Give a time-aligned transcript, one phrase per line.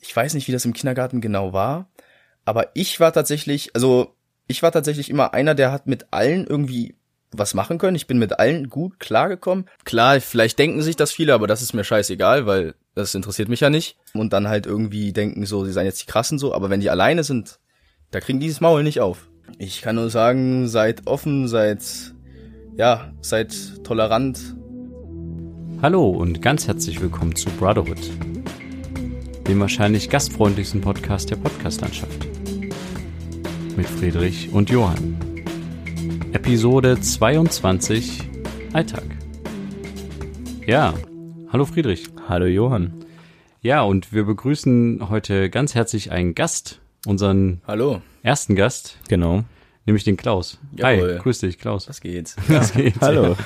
[0.00, 1.88] ich weiß nicht, wie das im Kindergarten genau war,
[2.44, 4.14] aber ich war tatsächlich, also
[4.46, 6.94] ich war tatsächlich immer einer, der hat mit allen irgendwie
[7.30, 7.96] was machen können.
[7.96, 9.66] Ich bin mit allen gut klargekommen.
[9.84, 13.60] Klar, vielleicht denken sich das viele, aber das ist mir scheißegal, weil das interessiert mich
[13.60, 13.96] ja nicht.
[14.14, 16.90] Und dann halt irgendwie denken so, sie seien jetzt die krassen so, aber wenn die
[16.90, 17.58] alleine sind,
[18.10, 19.28] da kriegen die dieses Maul nicht auf.
[19.58, 22.14] Ich kann nur sagen, seid offen, seid,
[22.76, 24.56] ja, seid tolerant.
[25.80, 28.00] Hallo und ganz herzlich willkommen zu Brotherhood,
[29.48, 32.26] dem wahrscheinlich gastfreundlichsten Podcast der Podcastlandschaft.
[33.76, 35.16] Mit Friedrich und Johann.
[36.32, 38.28] Episode 22
[38.74, 39.04] Alltag.
[40.66, 40.92] Ja,
[41.50, 42.08] hallo Friedrich.
[42.28, 42.92] Hallo Johann.
[43.62, 49.44] Ja, und wir begrüßen heute ganz herzlich einen Gast, unseren Hallo, ersten Gast, Genau.
[49.88, 50.58] Nämlich den Klaus.
[50.76, 51.14] Jawohl.
[51.14, 51.88] Hi, grüß dich, Klaus.
[51.88, 52.36] was geht?
[52.48, 52.94] Was geht?
[53.00, 53.36] Hallo.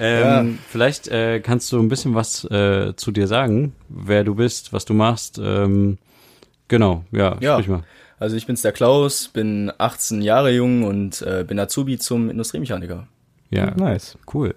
[0.00, 4.72] Ähm, Vielleicht äh, kannst du ein bisschen was äh, zu dir sagen, wer du bist,
[4.72, 5.40] was du machst.
[5.42, 5.98] Ähm,
[6.68, 7.54] genau, ja, Ja.
[7.54, 7.82] sprich mal.
[8.20, 13.06] Also ich bin's der Klaus, bin 18 Jahre jung und äh, bin Azubi zum Industriemechaniker.
[13.50, 14.18] Ja, Nice.
[14.34, 14.54] cool.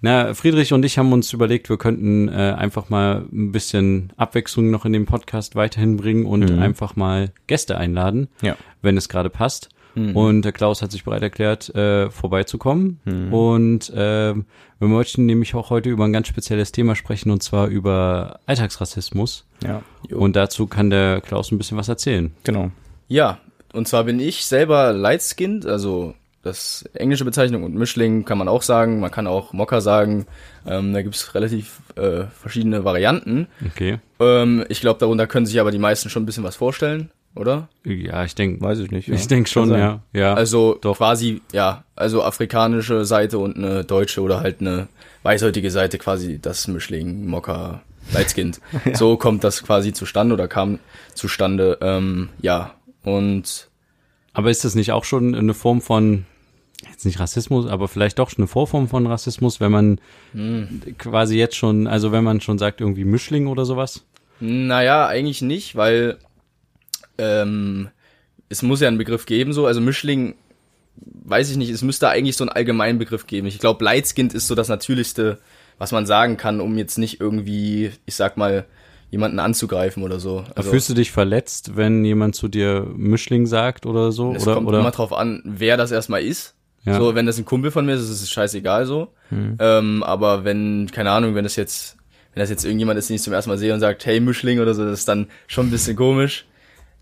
[0.00, 4.70] Na, Friedrich und ich haben uns überlegt, wir könnten äh, einfach mal ein bisschen Abwechslung
[4.70, 6.58] noch in den Podcast weiterhin bringen und Mhm.
[6.60, 8.56] einfach mal Gäste einladen, Ja.
[8.80, 9.68] wenn es gerade passt.
[9.94, 10.16] Mhm.
[10.16, 13.00] Und der Klaus hat sich bereit erklärt, äh, vorbeizukommen.
[13.04, 13.32] Mhm.
[13.32, 14.46] Und ähm,
[14.78, 19.46] wir möchten nämlich auch heute über ein ganz spezielles Thema sprechen, und zwar über Alltagsrassismus.
[19.62, 19.82] Ja.
[20.08, 20.18] Jo.
[20.18, 22.32] Und dazu kann der Klaus ein bisschen was erzählen.
[22.44, 22.70] Genau.
[23.08, 23.38] Ja,
[23.72, 28.62] und zwar bin ich selber Light-Skinned, also das englische Bezeichnung und Mischling kann man auch
[28.62, 30.26] sagen, man kann auch Mocker sagen,
[30.66, 33.46] ähm, da gibt's relativ äh, verschiedene Varianten.
[33.64, 34.00] Okay.
[34.18, 37.68] Ähm, ich glaube, darunter können sich aber die meisten schon ein bisschen was vorstellen, oder?
[37.84, 39.08] Ja, ich denke, Weiß ich nicht.
[39.08, 39.14] Ja.
[39.14, 40.00] ich denke schon, ja.
[40.12, 40.34] Ja.
[40.34, 40.96] Also doch.
[40.96, 44.88] quasi, ja, also afrikanische Seite und eine deutsche oder halt eine
[45.22, 48.60] weißhäutige Seite, quasi das Mischling, Mocker, Lightskind.
[48.94, 50.78] So kommt das quasi zustande oder kam
[51.14, 52.74] zustande, ähm, ja.
[53.04, 53.68] Und
[54.32, 56.24] Aber ist das nicht auch schon eine Form von,
[56.90, 60.00] jetzt nicht Rassismus, aber vielleicht doch eine Vorform von Rassismus, wenn man
[60.32, 60.82] Hm.
[60.98, 64.04] quasi jetzt schon, also wenn man schon sagt irgendwie Mischling oder sowas?
[64.40, 66.18] Naja, eigentlich nicht, weil
[67.22, 67.88] ähm,
[68.48, 69.66] es muss ja einen Begriff geben, so.
[69.66, 70.34] Also Mischling,
[70.96, 73.46] weiß ich nicht, es müsste eigentlich so einen allgemeinen Begriff geben.
[73.46, 75.38] Ich glaube, Lightskind ist so das Natürlichste,
[75.78, 78.66] was man sagen kann, um jetzt nicht irgendwie, ich sag mal,
[79.10, 80.44] jemanden anzugreifen oder so.
[80.54, 84.34] Also, Fühlst du dich verletzt, wenn jemand zu dir Mischling sagt oder so?
[84.34, 84.80] es oder, kommt oder?
[84.80, 86.54] immer drauf an, wer das erstmal ist.
[86.84, 86.98] Ja.
[86.98, 89.12] So, wenn das ein Kumpel von mir ist, ist es scheißegal so.
[89.30, 91.96] Ähm, aber wenn, keine Ahnung, wenn das jetzt,
[92.34, 94.60] wenn das jetzt irgendjemand ist, den ich zum ersten Mal sehe und sagt, hey Mischling
[94.60, 96.44] oder so, das ist dann schon ein bisschen komisch.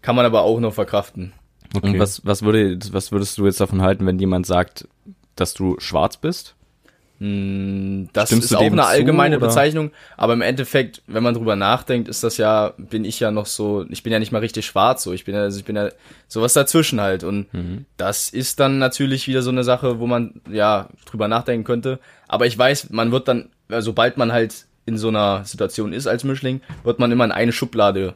[0.02, 1.32] Kann man aber auch noch verkraften.
[1.74, 1.86] okay.
[1.90, 4.88] Und was, was, würde, was würdest du jetzt davon halten, wenn jemand sagt,
[5.36, 6.54] dass du schwarz bist?
[7.18, 9.46] Mm, Das Stimmst ist auch eine zu, allgemeine oder?
[9.48, 13.44] Bezeichnung, aber im Endeffekt, wenn man drüber nachdenkt, ist das ja, bin ich ja noch
[13.44, 15.76] so, ich bin ja nicht mal richtig schwarz, so, ich bin ja, also ich bin
[15.76, 15.90] ja
[16.28, 17.84] sowas dazwischen halt und Mhm.
[17.98, 22.46] das ist dann natürlich wieder so eine Sache, wo man ja drüber nachdenken könnte, aber
[22.46, 26.62] ich weiß, man wird dann, sobald man halt in so einer Situation ist als Mischling,
[26.84, 28.14] wird man immer in eine Schublade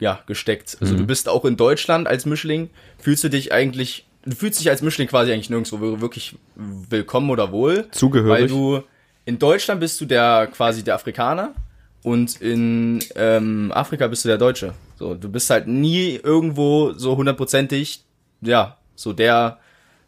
[0.00, 0.76] ja, gesteckt.
[0.80, 0.98] Also Mhm.
[0.98, 4.82] du bist auch in Deutschland als Mischling, fühlst du dich eigentlich, du fühlst dich als
[4.82, 7.86] Mischling quasi eigentlich nirgendwo wirklich willkommen oder wohl.
[7.90, 8.42] Zugehörig.
[8.42, 8.82] Weil du,
[9.24, 11.54] in Deutschland bist du der, quasi der Afrikaner
[12.02, 14.74] und in ähm, Afrika bist du der Deutsche.
[14.98, 18.04] So, du bist halt nie irgendwo so hundertprozentig,
[18.40, 19.58] ja, so der,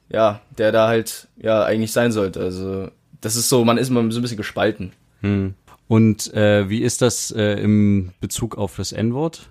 [0.09, 2.41] ja, der da halt, ja, eigentlich sein sollte.
[2.41, 2.91] Also,
[3.21, 4.93] das ist so, man ist immer so ein bisschen gespalten.
[5.23, 5.55] Hm.
[5.89, 9.49] Und äh, wie ist das äh, im Bezug auf das N-Wort?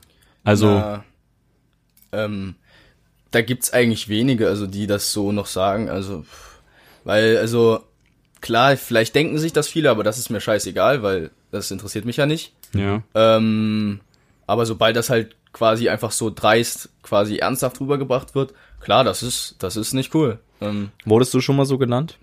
[0.47, 1.03] Also, Na,
[2.11, 2.55] ähm,
[3.31, 6.25] da gibt's eigentlich wenige, also die das so noch sagen, also
[7.03, 7.83] weil also
[8.41, 12.17] klar, vielleicht denken sich das viele, aber das ist mir scheißegal, weil das interessiert mich
[12.17, 12.53] ja nicht.
[12.73, 13.01] ja.
[13.13, 13.99] Ähm,
[14.45, 19.55] aber sobald das halt quasi einfach so dreist, quasi ernsthaft rübergebracht wird, klar, das ist
[19.59, 20.39] das ist nicht cool.
[20.61, 22.17] Ähm, Wurdest du schon mal so genannt?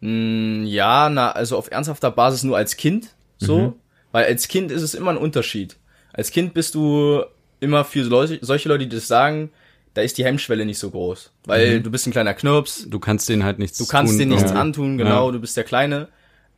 [0.00, 3.76] mh, ja, na, also auf ernsthafter Basis nur als Kind, so,
[4.10, 5.76] weil als Kind ist es immer ein Unterschied.
[6.12, 7.22] Als Kind bist du
[7.60, 9.50] immer für Leute, solche Leute, die das sagen,
[9.94, 13.28] da ist die Hemmschwelle nicht so groß, weil du bist ein kleiner Knirps, Du kannst
[13.28, 14.18] denen halt nichts du kannst tun.
[14.20, 14.56] dir nichts Ja.
[14.56, 15.32] antun, genau, Ja.
[15.32, 16.08] du bist der Kleine.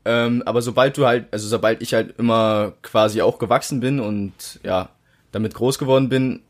[0.04, 4.32] Ähm, aber sobald du halt, also sobald ich halt immer quasi auch gewachsen bin und
[4.62, 4.88] ja,
[5.32, 6.40] damit groß geworden bin,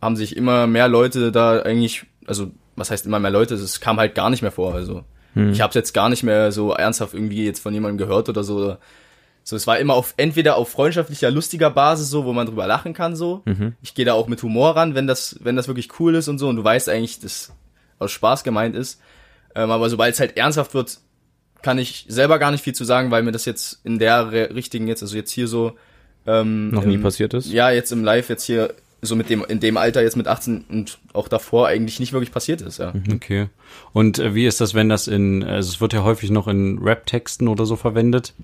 [0.00, 3.98] haben sich immer mehr Leute da eigentlich, also was heißt immer mehr Leute, es kam
[3.98, 4.74] halt gar nicht mehr vor.
[4.74, 5.04] Also
[5.52, 8.76] ich habe jetzt gar nicht mehr so ernsthaft irgendwie jetzt von jemandem gehört oder so.
[9.50, 12.94] So, es war immer auf entweder auf freundschaftlicher, lustiger Basis so, wo man drüber lachen
[12.94, 13.42] kann so.
[13.82, 16.38] Ich gehe da auch mit Humor ran, wenn das, wenn das wirklich cool ist und
[16.38, 16.48] so.
[16.48, 17.52] Und du weißt eigentlich, dass
[17.98, 19.00] aus Spaß gemeint ist.
[19.54, 20.98] Ähm, aber sobald es halt ernsthaft wird,
[21.62, 24.88] kann ich selber gar nicht viel zu sagen, weil mir das jetzt in der richtigen
[24.88, 25.72] jetzt, also jetzt hier so
[26.26, 27.50] ähm, Noch nie im- passiert ist?
[27.50, 28.72] Ja, jetzt im Live jetzt hier
[29.02, 32.32] so mit dem, in dem Alter jetzt mit 18 und auch davor eigentlich nicht wirklich
[32.32, 32.92] passiert ist, ja.
[33.12, 33.48] Okay.
[33.92, 36.78] Und äh, wie ist das, wenn das in, also es wird ja häufig noch in
[36.78, 38.34] Rap-Texten oder so verwendet?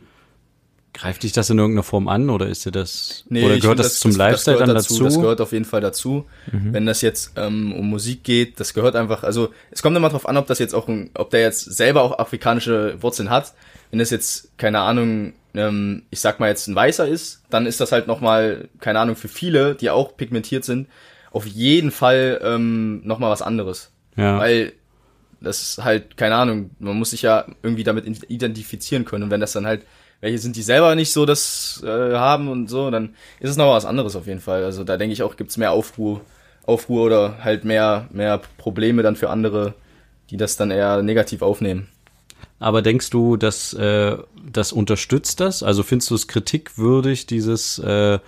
[0.97, 3.79] Greift dich das in irgendeiner Form an oder ist dir das, oder ich gehört find,
[3.81, 4.95] das, zum Lifestyle gehört dann dazu?
[4.95, 5.05] dazu?
[5.05, 6.25] Das gehört auf jeden Fall dazu.
[6.47, 10.27] Wenn das jetzt ähm, um Musik geht, das gehört einfach, also es kommt immer drauf
[10.27, 13.53] an, ob das jetzt auch, ein, ob der jetzt selber auch afrikanische Wurzeln hat.
[13.91, 17.79] Wenn das jetzt, keine Ahnung, ähm, ich sag mal jetzt ein Weißer ist, dann ist
[17.79, 20.89] das halt nochmal, keine Ahnung, für viele, die auch pigmentiert sind,
[21.31, 23.91] auf jeden Fall ähm, nochmal was anderes.
[24.17, 24.39] ja.
[24.39, 24.73] Weil
[25.41, 29.25] das ist halt, keine Ahnung, man muss sich ja irgendwie damit identifizieren können.
[29.25, 29.83] Und wenn das dann halt,
[30.21, 33.73] welche sind, die selber nicht so das äh, haben und so, dann ist es noch
[33.73, 34.65] was anderes auf jeden Fall.
[34.65, 36.21] Also da denke ich auch, gibt's mehr Aufruhr,
[36.65, 39.75] Aufruhr oder halt mehr, mehr Probleme dann für andere,
[40.31, 41.89] die das dann eher negativ aufnehmen.
[42.59, 44.17] Aber denkst du, dass äh,
[44.51, 45.63] das unterstützt das?
[45.63, 48.19] Also findest du es kritikwürdig, dieses, äh,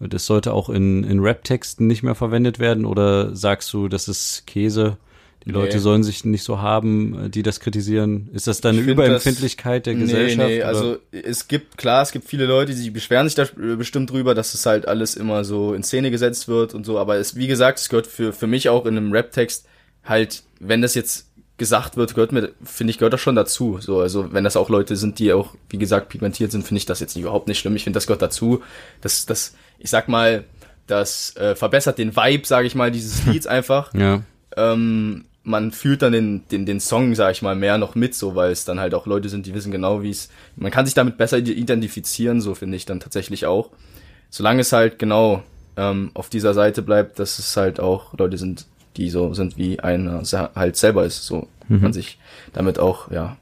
[0.00, 2.86] das sollte auch in, in Rap-Texten nicht mehr verwendet werden?
[2.86, 4.96] Oder sagst du, das ist Käse?
[5.46, 5.82] Die Leute Nee.
[5.82, 8.30] sollen sich nicht so haben, äh, die das kritisieren.
[8.32, 10.38] Ist das dann eine Ich find Überempfindlichkeit der Gesellschaft?
[10.48, 10.68] Nee, nee, oder?
[10.68, 13.46] also es gibt, klar, es gibt viele Leute, die beschweren sich da
[13.76, 17.16] bestimmt drüber, dass es halt alles immer so in Szene gesetzt wird und so, aber
[17.16, 19.66] es, wie gesagt, es gehört für, für mich auch in einem Rap-Text
[20.02, 23.78] halt, wenn das jetzt gesagt wird, gehört mir, finde ich, gehört das schon dazu.
[23.80, 26.86] So, also wenn das auch Leute sind, die auch, wie gesagt, pigmentiert sind, finde ich
[26.86, 27.76] das jetzt überhaupt nicht schlimm.
[27.76, 28.62] Ich finde, das gehört dazu.
[29.02, 30.44] Das, das, ich sag mal,
[30.86, 34.22] das äh, verbessert den Vibe, sage ich mal, dieses Lieds einfach ja.
[34.56, 38.34] ähm, man fühlt dann den, den, den Song, sag ich mal, mehr noch mit, so,
[38.34, 40.94] weil es dann halt auch Leute sind, die wissen genau, wie es, man kann sich
[40.94, 43.70] damit besser identifizieren, so finde ich dann tatsächlich auch.
[44.30, 45.42] Solange es halt genau
[45.76, 49.80] ähm, auf dieser Seite bleibt, dass es halt auch Leute sind, die so sind, wie
[49.80, 50.22] einer
[50.54, 52.18] halt selber ist, so man sich
[52.52, 53.36] damit auch, ja,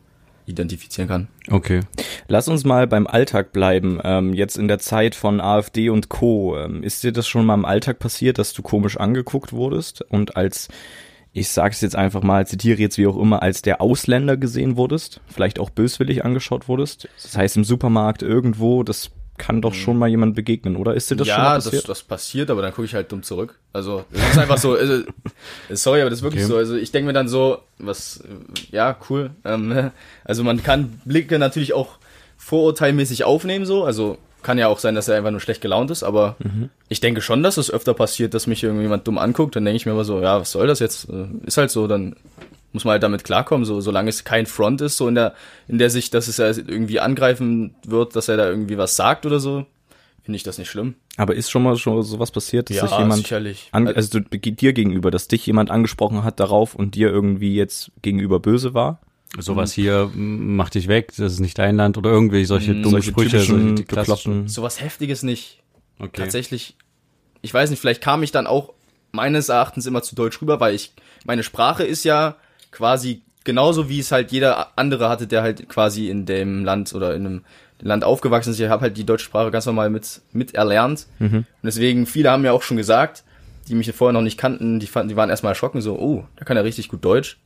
[0.46, 1.28] identifizieren kann.
[1.50, 1.80] Okay.
[2.28, 4.00] Lass uns mal beim Alltag bleiben.
[4.02, 6.56] Ähm, jetzt in der Zeit von AfD und Co.
[6.56, 10.36] Ähm, ist dir das schon mal im Alltag passiert, dass du komisch angeguckt wurdest und
[10.36, 10.68] als,
[11.32, 15.20] ich sag's jetzt einfach mal, zitiere jetzt wie auch immer, als der Ausländer gesehen wurdest?
[15.28, 17.08] Vielleicht auch böswillig angeschaut wurdest?
[17.22, 20.94] Das heißt im Supermarkt irgendwo, das kann doch schon mal jemand begegnen, oder?
[20.94, 21.88] Ist dir das schon mal ja, das, passiert?
[21.88, 23.58] das passiert, aber dann gucke ich halt dumm zurück.
[23.72, 25.02] Also, es ist einfach so, also,
[25.70, 26.52] sorry, aber das ist wirklich Okay.
[26.52, 26.58] so.
[26.58, 28.22] Also, ich denke mir dann so, was,
[28.70, 29.30] ja, cool.
[29.44, 29.90] Ähm,
[30.24, 31.98] also, man kann Blicke natürlich auch
[32.36, 33.84] vorurteilmäßig aufnehmen, so.
[33.84, 36.68] Also, kann ja auch sein, dass er einfach nur schlecht gelaunt ist, aber Mhm.
[36.88, 39.56] ich denke schon, dass es öfter passiert, dass mich irgendjemand dumm anguckt.
[39.56, 41.08] Dann denke ich mir immer so, ja, was soll das jetzt?
[41.08, 42.16] Äh, Ist halt so, dann
[42.72, 45.34] muss man halt damit klarkommen, so, solange es kein Front ist, so in der,
[45.68, 49.26] in der Sicht, dass es ja irgendwie angreifen wird, dass er da irgendwie was sagt
[49.26, 49.66] oder so,
[50.22, 50.94] finde ich das nicht schlimm.
[51.18, 53.68] Aber ist schon mal schon sowas passiert, dass sich jemand sicherlich.
[53.72, 57.90] an, also du, dir gegenüber, dass dich jemand angesprochen hat darauf und dir irgendwie jetzt
[58.00, 59.00] gegenüber böse war?
[59.38, 63.00] Sowas hier, m, mach dich weg, das ist nicht dein Land oder irgendwie solche dumme
[63.02, 64.48] solche Sprüche, solche die klassischen.
[64.48, 65.62] sowas Heftiges nicht.
[65.98, 66.20] Okay.
[66.20, 66.76] Tatsächlich,
[67.40, 68.74] ich weiß nicht, vielleicht kam ich dann auch
[69.10, 70.92] meines Erachtens immer zu deutsch rüber, weil ich,
[71.24, 72.36] meine Sprache ist ja
[72.70, 77.14] quasi genauso, wie es halt jeder andere hatte, der halt quasi in dem Land oder
[77.14, 77.44] in einem
[77.80, 78.60] Land aufgewachsen ist.
[78.60, 81.06] Ich habe halt die deutsche Sprache ganz normal mit, mit erlernt.
[81.38, 83.24] Und deswegen, viele haben ja auch schon gesagt,
[83.68, 86.46] die mich vorher noch nicht kannten, die fanden, die waren erstmal erschrocken, so, oh, der
[86.46, 87.38] kann ja richtig gut Deutsch.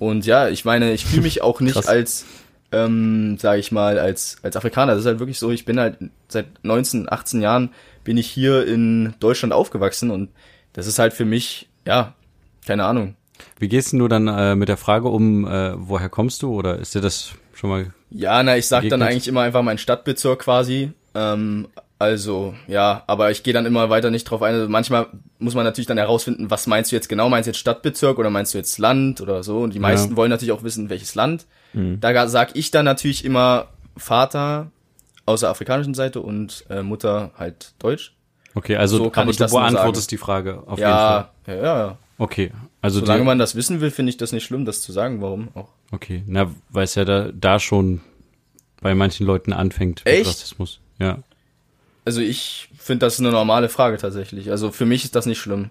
[0.00, 1.86] Und ja, ich meine, ich fühle mich auch nicht Krass.
[1.86, 2.24] als,
[2.72, 4.92] ähm, sage ich mal, als, als Afrikaner.
[4.92, 7.70] Das ist halt wirklich so, ich bin halt seit 19, 18 Jahren
[8.02, 10.30] bin ich hier in Deutschland aufgewachsen und
[10.72, 12.14] das ist halt für mich, ja,
[12.66, 13.14] keine Ahnung.
[13.58, 16.52] Wie gehst denn du dann äh, mit der Frage um, äh, woher kommst du?
[16.54, 19.08] Oder ist dir das schon mal Ja, na, ich sag dann Begegnet?
[19.10, 20.92] eigentlich immer einfach meinen Stadtbezirk quasi.
[21.14, 21.68] Ähm,
[22.00, 24.54] also, ja, aber ich gehe dann immer weiter nicht drauf ein.
[24.54, 27.28] Also manchmal muss man natürlich dann herausfinden, was meinst du jetzt genau?
[27.28, 29.58] Meinst du jetzt Stadtbezirk oder meinst du jetzt Land oder so?
[29.58, 31.46] Und die meisten wollen natürlich auch wissen, welches Land.
[31.74, 34.70] Da sag ich dann natürlich immer Vater
[35.26, 38.14] aus der afrikanischen Seite und äh, Mutter halt Deutsch.
[38.54, 41.28] Okay, also So kann aber ich du das beantwortest die Frage auf jeden Fall.
[41.46, 41.98] Ja, ja, ja.
[42.16, 45.20] Okay, also Solange man das wissen will, finde ich das nicht schlimm, das zu sagen.
[45.20, 45.68] Warum auch?
[45.92, 48.00] okay, na, weil es ja da, da schon
[48.80, 50.26] bei manchen Leuten anfängt mit Echt?
[50.30, 50.80] Rassismus.
[50.98, 51.18] Ja.
[52.10, 54.50] Also ich finde das eine normale Frage tatsächlich.
[54.50, 55.70] Also für mich ist das nicht schlimm.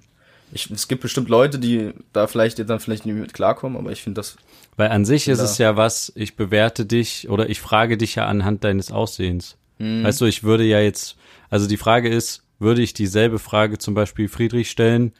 [0.53, 4.01] Ich, es gibt bestimmt Leute, die da vielleicht dann vielleicht nicht mit klarkommen, aber ich
[4.01, 4.37] finde das.
[4.77, 8.25] Weil an sich ist es ja was, ich bewerte dich oder ich frage dich ja
[8.25, 9.57] anhand deines Aussehens.
[9.79, 10.05] Mhm.
[10.05, 11.17] Weißt du, ich würde ja jetzt,
[11.49, 15.11] also die Frage ist, würde ich dieselbe Frage zum Beispiel Friedrich stellen,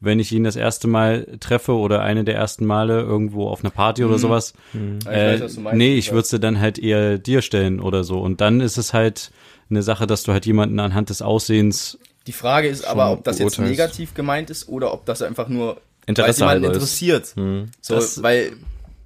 [0.00, 3.70] wenn ich ihn das erste Mal treffe oder eine der ersten Male irgendwo auf einer
[3.70, 4.54] Party oder sowas?
[4.72, 4.98] Mhm.
[5.04, 5.76] Ja, ich Äh, weiß, was du meinst.
[5.78, 8.20] nee, ich würde sie dann halt eher dir stellen oder so.
[8.20, 9.30] Und dann ist es halt
[9.70, 13.38] eine Sache, dass du halt jemanden anhand des Aussehens Die Frage ist aber, ob das
[13.38, 16.64] jetzt negativ gemeint ist oder ob das einfach nur weil es Interesse ist.
[16.64, 17.34] interessiert.
[17.80, 18.52] So, Das- weil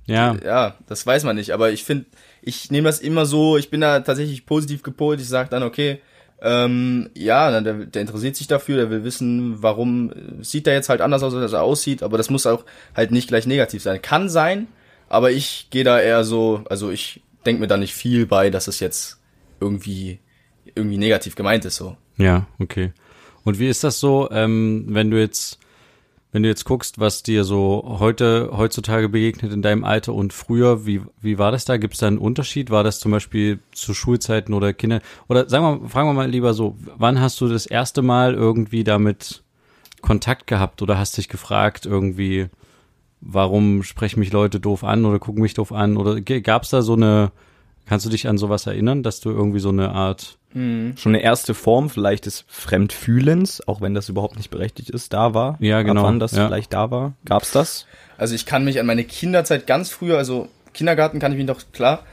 [0.06, 1.50] ja, ja, das weiß man nicht.
[1.52, 2.06] Aber ich finde,
[2.42, 3.56] ich nehme das immer so.
[3.56, 5.20] Ich bin da tatsächlich positiv gepolt.
[5.20, 6.00] Ich sage dann okay.
[6.44, 11.00] Ähm, ja, der, der interessiert sich dafür, der will wissen, warum sieht er jetzt halt
[11.00, 12.64] anders aus, als er aussieht, aber das muss auch
[12.96, 14.02] halt nicht gleich negativ sein.
[14.02, 14.66] Kann sein,
[15.08, 18.66] aber ich gehe da eher so, also ich denke mir da nicht viel bei, dass
[18.66, 19.20] es jetzt
[19.60, 20.18] irgendwie
[20.74, 21.96] irgendwie negativ gemeint ist so.
[22.16, 22.92] Ja, okay.
[23.44, 25.58] Und wie ist das so, ähm, wenn du jetzt
[26.32, 30.86] wenn du jetzt guckst, was dir so heute, heutzutage begegnet in deinem Alter und früher,
[30.86, 31.76] wie, wie war das da?
[31.76, 32.70] Gibt es da einen Unterschied?
[32.70, 35.02] War das zum Beispiel zu Schulzeiten oder Kinder?
[35.28, 38.82] Oder sagen wir, fragen wir mal lieber so, wann hast du das erste Mal irgendwie
[38.82, 39.44] damit
[40.00, 42.48] Kontakt gehabt oder hast dich gefragt irgendwie,
[43.20, 45.98] warum sprechen mich Leute doof an oder gucken mich doof an?
[45.98, 47.30] Oder gab es da so eine,
[47.86, 50.96] kannst du dich an sowas erinnern, dass du irgendwie so eine Art Mhm.
[50.96, 55.34] Schon eine erste Form vielleicht des Fremdfühlens, auch wenn das überhaupt nicht berechtigt ist, da
[55.34, 55.56] war.
[55.60, 56.02] Ja, genau.
[56.02, 56.46] Ab wann das ja.
[56.46, 57.14] vielleicht da war.
[57.24, 57.86] Gab's das?
[58.18, 61.60] Also ich kann mich an meine Kinderzeit ganz früher, also Kindergarten kann ich mich noch,
[61.72, 62.04] klar,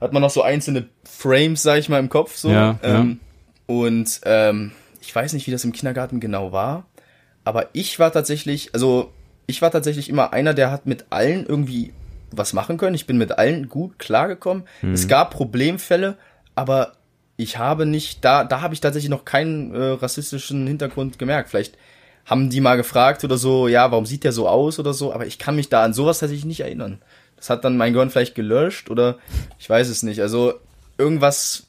[0.00, 2.50] hat man noch so einzelne Frames, sag ich mal, im Kopf so.
[2.50, 3.18] Ja, ähm,
[3.68, 3.74] ja.
[3.74, 6.86] Und ähm, ich weiß nicht, wie das im Kindergarten genau war,
[7.44, 9.12] aber ich war tatsächlich, also
[9.46, 11.92] ich war tatsächlich immer einer, der hat mit allen irgendwie
[12.30, 12.94] was machen können.
[12.94, 14.64] Ich bin mit allen gut klargekommen.
[14.82, 14.92] Mhm.
[14.92, 16.16] Es gab Problemfälle,
[16.54, 16.92] aber
[17.36, 21.50] ich habe nicht, da, da habe ich tatsächlich noch keinen äh, rassistischen Hintergrund gemerkt.
[21.50, 21.76] Vielleicht
[22.24, 25.26] haben die mal gefragt oder so, ja, warum sieht der so aus oder so, aber
[25.26, 26.98] ich kann mich da an sowas tatsächlich nicht erinnern.
[27.36, 29.18] Das hat dann mein Gehirn vielleicht gelöscht oder
[29.58, 30.20] ich weiß es nicht.
[30.20, 30.54] Also
[30.98, 31.65] irgendwas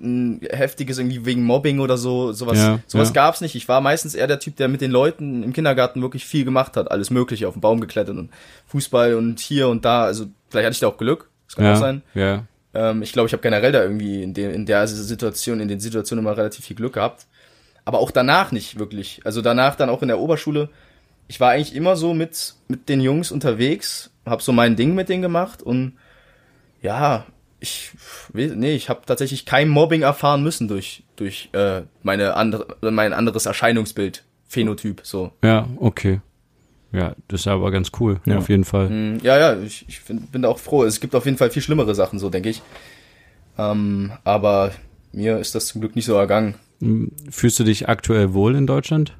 [0.00, 3.14] heftiges irgendwie wegen Mobbing oder so, sowas, Ja, sowas ja.
[3.14, 3.54] gab's nicht.
[3.54, 6.76] Ich war meistens eher der Typ, der mit den Leuten im Kindergarten wirklich viel gemacht
[6.76, 8.30] hat, alles mögliche, auf den Baum geklettert und
[8.66, 10.04] Fußball und hier und da.
[10.04, 12.02] Also vielleicht hatte ich da auch Glück, das kann ja, auch sein.
[12.14, 12.44] Ja.
[12.72, 15.80] Ähm, ich glaube, ich habe generell da irgendwie in, der in der Situation, in den
[15.80, 17.26] Situationen immer relativ viel Glück gehabt.
[17.84, 19.20] Aber auch danach nicht wirklich.
[19.24, 20.68] Also danach dann auch in der Oberschule.
[21.28, 25.08] Ich war eigentlich immer so mit, mit den Jungs unterwegs, habe so mein Ding mit
[25.08, 25.94] denen gemacht und
[26.82, 27.26] ja,
[27.60, 27.92] ich
[28.32, 33.46] nee, ich habe tatsächlich kein Mobbing erfahren müssen durch durch äh, meine andere mein anderes
[33.46, 35.32] Erscheinungsbild, Phänotyp so.
[35.44, 36.20] Ja, okay.
[36.92, 38.38] Ja, das ist aber ganz cool, Ja.
[38.38, 38.88] auf jeden Fall.
[38.90, 40.82] Mm, Ja, ja, ich, ich bin da auch froh.
[40.84, 42.62] Es gibt auf jeden Fall viel schlimmere Sachen, so denke ich.
[43.56, 44.72] Ähm, aber
[45.12, 46.54] mir ist das zum Glück nicht so ergangen.
[47.30, 49.14] Fühlst du dich aktuell wohl in Deutschland?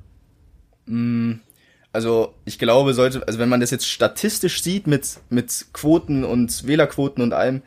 [1.93, 6.67] Also ich glaube, sollte, also wenn man das jetzt statistisch sieht mit, mit Quoten und
[6.67, 7.63] Wählerquoten und allem,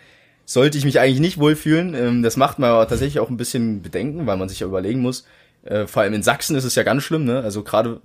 [0.45, 1.93] sollte ich mich eigentlich nicht wohlfühlen.
[1.93, 5.01] Ähm, das macht mir aber tatsächlich auch ein bisschen Bedenken, weil man sich ja überlegen
[5.01, 5.25] muss.
[5.63, 7.41] Äh, vor allem in Sachsen ist es ja ganz schlimm, ne?
[7.41, 8.01] Also gerade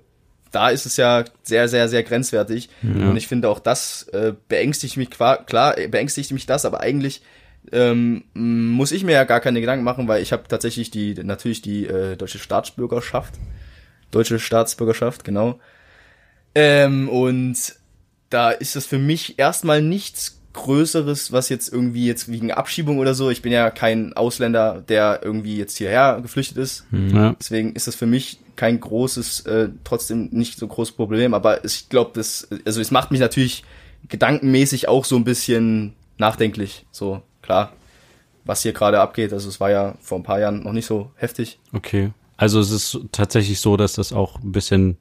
[0.50, 2.70] da ist es ja sehr, sehr, sehr grenzwertig.
[3.08, 7.22] Und ich finde auch das äh, beängstigt mich klar, äh, beängstigt mich das, aber eigentlich
[7.72, 11.60] ähm, muss ich mir ja gar keine Gedanken machen, weil ich habe tatsächlich die natürlich
[11.60, 13.34] die äh, deutsche Staatsbürgerschaft,
[14.10, 15.60] deutsche Staatsbürgerschaft, genau.
[16.54, 17.74] Ähm, und
[18.30, 23.14] da ist es für mich erstmal nichts Größeres, was jetzt irgendwie jetzt wegen Abschiebung oder
[23.14, 23.30] so.
[23.30, 26.84] Ich bin ja kein Ausländer, der irgendwie jetzt hierher geflüchtet ist.
[26.90, 27.34] Ja.
[27.38, 31.32] Deswegen ist das für mich kein großes, äh, trotzdem nicht so großes Problem.
[31.32, 33.62] Aber ich glaube, das, also es macht mich natürlich
[34.08, 36.84] gedankenmäßig auch so ein bisschen nachdenklich.
[36.90, 37.72] So, klar,
[38.44, 39.32] was hier gerade abgeht.
[39.32, 41.60] Also es war ja vor ein paar Jahren noch nicht so heftig.
[41.72, 42.10] Okay.
[42.36, 44.96] Also es ist tatsächlich so, dass das auch ein bisschen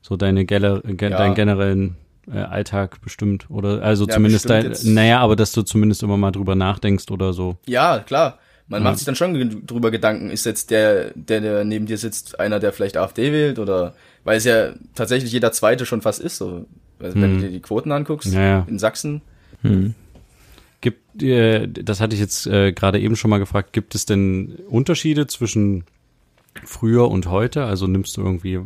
[0.00, 1.18] so deine Geller, ge Ja.
[1.18, 1.96] deinen generellen
[2.30, 4.84] äh, Alltag bestimmt oder also Ja, zumindest dein, jetzt.
[4.84, 7.56] naja, aber dass du zumindest immer mal drüber nachdenkst oder so.
[7.66, 8.38] Ja, klar.
[8.68, 8.88] Man Ja.
[8.90, 12.60] macht sich dann schon drüber Gedanken, ist jetzt der, der, der neben dir sitzt, einer,
[12.60, 16.64] der vielleicht AfD wählt oder weil es ja tatsächlich jeder zweite schon fast ist, so.
[17.00, 17.38] Also, wenn Hm.
[17.40, 19.22] du dir die Quoten anguckst Ja, in Sachsen.
[20.80, 24.56] Gibt äh, das hatte ich jetzt äh, gerade eben schon mal gefragt, gibt es denn
[24.68, 25.84] Unterschiede zwischen
[26.64, 27.64] früher und heute?
[27.64, 28.60] Also nimmst du irgendwie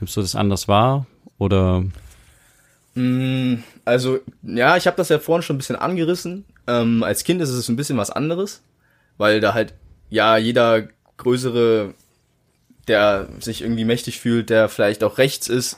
[0.00, 1.06] nimmst du das anders wahr
[1.38, 1.84] oder
[3.84, 6.44] Also, ja, ich habe das ja vorhin schon ein bisschen angerissen.
[6.66, 8.62] Ähm, als Kind ist es ein bisschen was anderes,
[9.18, 9.74] weil da halt,
[10.10, 11.94] ja, jeder größere,
[12.88, 15.76] der sich irgendwie mächtig fühlt, der vielleicht auch rechts ist,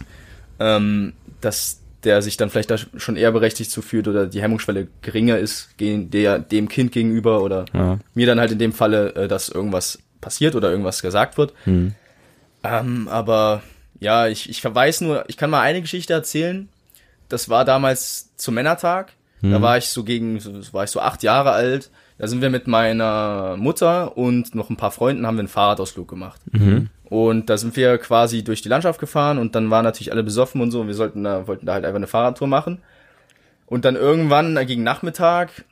[0.59, 4.89] ähm, dass der sich dann vielleicht da schon eher berechtigt zu fühlt oder die Hemmungsschwelle
[5.01, 7.99] geringer ist gegen der, dem Kind gegenüber oder Ja.
[8.15, 11.55] mir dann halt in dem Falle, äh, dass irgendwas passiert oder irgendwas gesagt wird.
[11.65, 11.95] Hm.
[12.63, 13.63] Ähm, aber
[14.01, 16.69] ja, ich, ich verweis nur, ich kann mal eine Geschichte erzählen.
[17.29, 19.13] Das war damals zum Männertag.
[19.51, 21.91] Da war ich so gegen, war ich so acht Jahre alt.
[22.17, 26.09] Da sind wir mit meiner Mutter und noch ein paar Freunden haben wir einen Fahrradausflug
[26.09, 26.41] gemacht.
[27.05, 30.61] Und da sind wir quasi durch die Landschaft gefahren und dann waren natürlich alle besoffen
[30.61, 30.81] und so.
[30.81, 32.79] Und wir sollten da, wollten da halt einfach eine Fahrradtour machen.
[33.67, 35.65] Und dann irgendwann gegen Nachmittag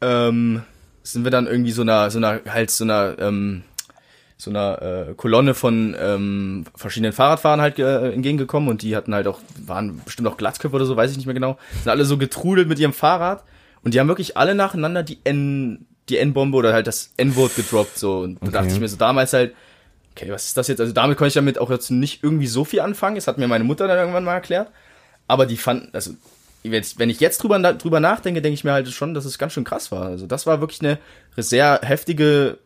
[0.00, 0.62] ähm,
[1.02, 3.62] sind wir dann irgendwie so einer, so einer, halt so einer, ähm,
[4.40, 4.80] so einer
[5.10, 10.00] äh, Kolonne von ähm, verschiedenen Fahrradfahrern halt äh, entgegengekommen und die hatten halt auch, waren
[10.04, 12.78] bestimmt auch Glatzköpfe oder so, weiß ich nicht mehr genau, sind alle so getrudelt mit
[12.78, 13.44] ihrem Fahrrad
[13.82, 17.98] und die haben wirklich alle nacheinander die N, die N-Bombe oder halt das N-Wort gedroppt,
[17.98, 18.20] so.
[18.20, 18.52] Und da Okay.
[18.56, 19.54] dachte ich mir so damals halt,
[20.16, 20.80] okay, was ist das jetzt?
[20.80, 23.16] Also damit konnte ich damit auch jetzt nicht irgendwie so viel anfangen.
[23.16, 24.70] Das hat mir meine Mutter dann irgendwann mal erklärt.
[25.28, 26.12] Aber die fanden, also,
[26.62, 29.64] wenn ich jetzt drüber, drüber nachdenke, denke ich mir halt schon, dass es ganz schön
[29.64, 30.06] krass war.
[30.06, 30.98] Also das war wirklich eine
[31.36, 32.58] sehr heftige,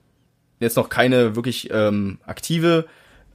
[0.61, 2.87] jetzt noch keine wirklich ähm, aktive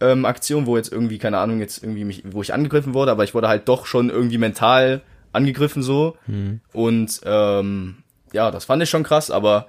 [0.01, 3.23] ähm, Aktion, wo jetzt irgendwie, keine Ahnung, jetzt irgendwie mich, wo ich angegriffen wurde, aber
[3.23, 6.17] ich wurde halt doch schon irgendwie mental angegriffen so.
[6.73, 7.97] Und ähm,
[8.33, 9.67] ja, das fand ich schon krass, aber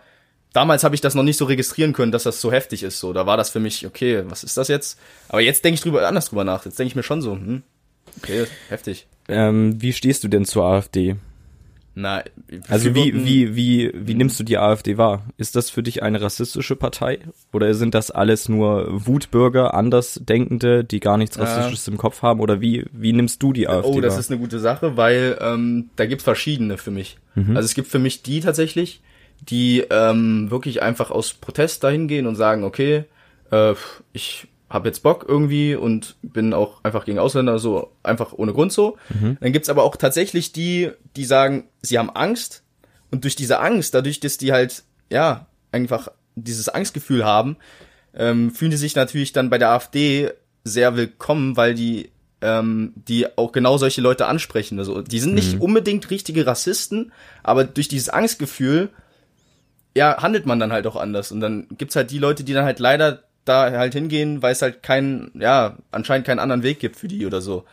[0.52, 3.00] damals habe ich das noch nicht so registrieren können, dass das so heftig ist.
[3.00, 4.98] So, da war das für mich, okay, was ist das jetzt?
[5.28, 6.64] Aber jetzt denke ich drüber anders drüber nach.
[6.64, 7.62] Jetzt denke ich mir schon so, hm,
[8.18, 9.06] okay, heftig.
[9.28, 11.16] Ähm, wie stehst du denn zur AfD?
[11.94, 12.22] Na,
[12.68, 15.24] Also wie, wie, wie, wie nimmst du die AfD wahr?
[15.36, 17.18] Ist das für dich eine rassistische Partei?
[17.52, 21.38] Oder sind das alles nur Wutbürger, Andersdenkende, die gar nichts.
[21.38, 22.40] Rassistisches im Kopf haben?
[22.40, 24.20] Oder wie, wie nimmst du die AfD Oh, das wahr?
[24.20, 27.18] ist eine gute Sache, weil ähm, da gibt's verschiedene für mich.
[27.36, 29.00] Also es gibt für mich die tatsächlich,
[29.40, 33.04] die ähm, wirklich einfach aus Protest dahin gehen und sagen, okay,
[33.50, 33.74] äh,
[34.12, 38.72] ich habe jetzt Bock irgendwie und bin auch einfach gegen Ausländer so einfach ohne Grund
[38.72, 38.96] so.
[39.40, 42.62] Dann gibt's aber auch tatsächlich die, die sagen, sie haben Angst
[43.10, 47.56] und durch diese Angst, dadurch, dass die halt ja einfach dieses Angstgefühl haben,
[48.14, 50.30] ähm, fühlen die sich natürlich dann bei der AfD
[50.62, 52.10] sehr willkommen, weil die
[52.42, 54.78] ähm, die auch genau solche Leute ansprechen.
[54.78, 57.12] Also die sind nicht unbedingt richtige Rassisten,
[57.42, 58.90] aber durch dieses Angstgefühl
[59.96, 62.64] ja handelt man dann halt auch anders und dann gibt's halt die Leute, die dann
[62.64, 66.96] halt leider da halt hingehen, weil es halt keinen, ja anscheinend keinen anderen Weg gibt
[66.96, 67.64] für die oder so.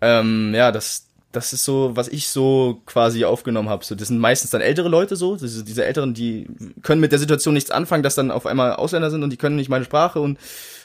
[0.00, 3.84] Ähm, ja, das das ist so, was ich so quasi aufgenommen habe.
[3.84, 6.46] So, das sind meistens dann ältere Leute so, diese, diese Älteren, die
[6.82, 9.56] können mit der Situation nichts anfangen, dass dann auf einmal Ausländer sind und die können
[9.56, 10.38] nicht meine Sprache und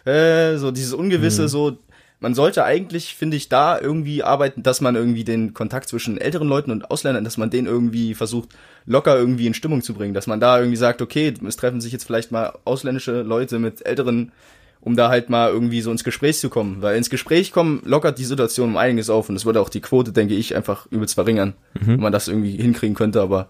[0.05, 1.77] äh, so dieses Ungewisse, so
[2.21, 6.47] man sollte eigentlich, finde ich, da irgendwie arbeiten, dass man irgendwie den Kontakt zwischen älteren
[6.47, 8.49] Leuten und Ausländern, dass man den irgendwie versucht,
[8.85, 11.91] locker irgendwie in Stimmung zu bringen, dass man da irgendwie sagt, okay, es treffen sich
[11.91, 14.31] jetzt vielleicht mal ausländische Leute mit älteren,
[14.81, 18.19] um da halt mal irgendwie so ins Gespräch zu kommen, weil ins Gespräch kommen lockert
[18.19, 21.15] die Situation um einiges auf und es würde auch die Quote, denke ich, einfach übelst
[21.15, 23.49] verringern, wenn man das irgendwie hinkriegen könnte, aber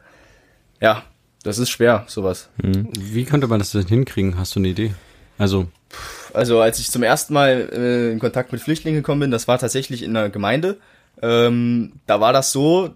[0.80, 1.04] ja,
[1.44, 2.50] das ist schwer, sowas.
[2.58, 4.38] Wie könnte man das denn hinkriegen?
[4.38, 4.94] Hast du eine Idee?
[5.38, 5.68] Also,
[6.34, 9.60] Also als ich zum ersten Mal äh, in Kontakt mit Flüchtlingen gekommen bin, das war
[9.60, 10.78] tatsächlich in einer Gemeinde.
[11.22, 12.92] Ähm, da war das so,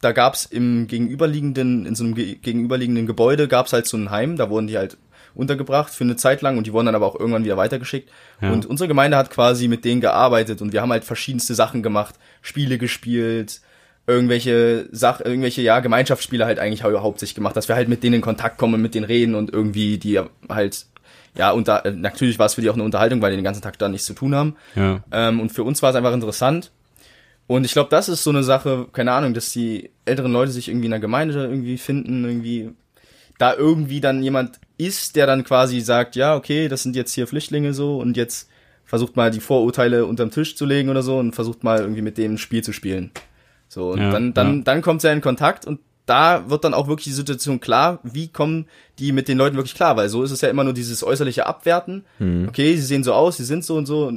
[0.00, 4.36] da gab's im gegenüberliegenden, in so einem ge gegenüberliegenden Gebäude gab's halt so ein Heim,
[4.36, 4.96] da wurden die halt
[5.34, 8.08] untergebracht für eine Zeit lang und die wurden dann aber auch irgendwann wieder weitergeschickt.
[8.40, 8.52] Ja.
[8.52, 12.14] Und unsere Gemeinde hat quasi mit denen gearbeitet und wir haben halt verschiedenste Sachen gemacht,
[12.40, 13.60] Spiele gespielt,
[14.06, 18.16] irgendwelche Sach irgendwelche ja Gemeinschaftsspiele halt eigentlich hau hauptsächlich gemacht, dass wir halt mit denen
[18.16, 20.86] in Kontakt kommen, mit denen reden und irgendwie die halt
[21.36, 23.62] ja unter äh, natürlich war es für die auch eine Unterhaltung, weil die den ganzen
[23.62, 24.56] Tag da nichts zu tun haben.
[24.74, 25.02] ja.
[25.12, 26.70] Ähm, und für uns war es einfach interessant.
[27.46, 30.68] Und ich glaube, das ist so eine Sache, keine Ahnung, dass die älteren Leute sich
[30.68, 32.70] irgendwie in der Gemeinde irgendwie finden, irgendwie
[33.38, 37.26] da irgendwie dann jemand ist, der dann quasi sagt, ja, okay, das sind jetzt hier
[37.26, 38.48] Flüchtlinge so und jetzt
[38.84, 42.18] versucht mal die Vorurteile unterm Tisch zu legen oder so und versucht mal irgendwie mit
[42.18, 43.10] dem ein Spiel zu spielen.
[43.68, 44.62] So, und Ja, dann, dann, ja.
[44.62, 48.28] dann kommt er in Kontakt und da wird dann auch wirklich die Situation klar, wie
[48.28, 48.66] kommen
[48.98, 51.46] die mit den Leuten wirklich klar, weil so ist es ja immer nur dieses äußerliche
[51.46, 52.04] Abwerten.
[52.48, 54.12] Okay, sie sehen so aus, sie sind so und so,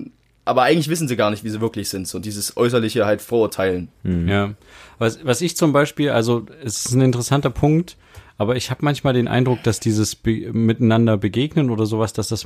[0.45, 3.89] aber eigentlich wissen sie gar nicht, wie sie wirklich sind, so dieses äußerliche halt Vorurteilen.
[4.03, 4.53] Ja.
[4.97, 7.97] Was, was ich zum Beispiel, also es ist ein interessanter Punkt,
[8.37, 12.45] aber ich habe manchmal den Eindruck, dass dieses Be miteinander begegnen oder sowas, dass das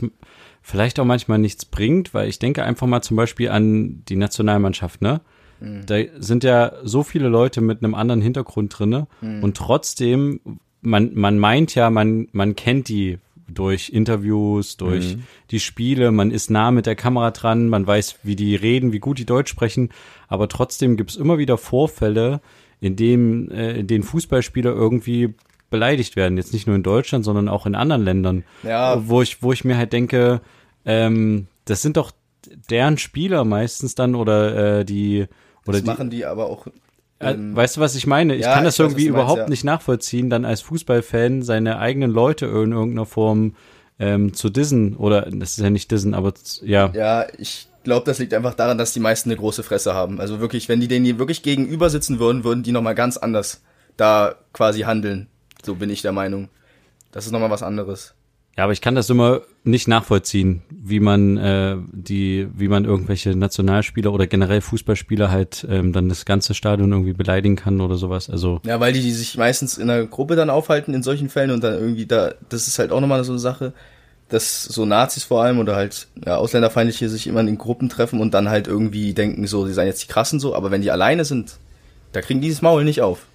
[0.62, 5.02] vielleicht auch manchmal nichts bringt, weil ich denke einfach mal zum Beispiel an die Nationalmannschaft,
[5.02, 5.22] ne?
[5.86, 9.08] Da sind ja so viele Leute mit einem anderen Hintergrund drinne.
[9.42, 10.40] Und trotzdem,
[10.82, 15.18] man, man meint ja, man, man kennt die durch Interviews, durch
[15.52, 19.00] die Spiele, man ist nah mit der Kamera dran, man weiß, wie die reden, wie
[19.00, 19.90] gut die Deutsch sprechen,
[20.28, 22.42] aber trotzdem gibt's immer wieder Vorfälle,
[22.80, 25.34] in denen, äh, in denen Fußballspieler irgendwie
[25.70, 26.38] beleidigt werden.
[26.38, 28.44] Jetzt nicht nur in Deutschland, sondern auch in anderen Ländern.
[28.64, 29.08] Ja.
[29.08, 30.42] Wo ich, wo ich mir halt denke,
[30.86, 32.12] ähm, das sind doch
[32.70, 35.28] deren Spieler meistens dann oder äh, die
[35.66, 36.68] oder Das die, machen die aber auch.
[37.20, 38.36] äh, ähm, weißt du, was ich meine?
[38.36, 39.50] Ich ja, kann das ich weiß, irgendwie meinst, überhaupt ja.
[39.50, 43.56] nicht nachvollziehen, dann als Fußballfan seine eigenen Leute in irgendeiner Form
[44.00, 46.92] ähm, zu dissen oder das ist ja nicht dissen, aber ja.
[46.94, 50.20] Ja, ich glaube, das liegt einfach daran, dass die meisten eine große Fresse haben.
[50.20, 53.62] Also wirklich, wenn die denen hier wirklich gegenüber sitzen würden, würden die nochmal ganz anders
[53.98, 55.28] da quasi handeln.
[55.64, 56.50] So bin ich der Meinung.
[57.12, 58.16] Das ist nochmal was anderes.
[58.58, 63.36] Ja, aber ich kann das immer nicht nachvollziehen, wie man äh, die, wie man irgendwelche
[63.36, 68.30] Nationalspieler oder generell Fußballspieler halt ähm, dann das ganze Stadion irgendwie beleidigen kann oder sowas.
[68.30, 71.52] Also Ja, weil die, die sich meistens in einer Gruppe dann aufhalten in solchen Fällen
[71.52, 73.74] und dann irgendwie da, das ist halt auch nochmal so eine Sache,
[74.28, 78.34] dass so Nazis vor allem oder halt ja, Ausländerfeindliche sich immer in Gruppen treffen und
[78.34, 81.24] dann halt irgendwie denken, so, die seien jetzt die krassen so, aber wenn die alleine
[81.24, 81.58] sind,
[82.12, 83.26] da kriegen die das Maul nicht auf.